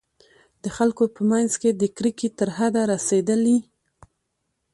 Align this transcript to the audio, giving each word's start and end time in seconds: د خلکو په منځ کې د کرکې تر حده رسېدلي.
د 0.63 0.65
خلکو 0.77 1.03
په 1.15 1.21
منځ 1.31 1.51
کې 1.61 1.69
د 1.73 1.83
کرکې 1.97 2.29
تر 2.37 2.49
حده 2.57 2.81
رسېدلي. 2.93 3.57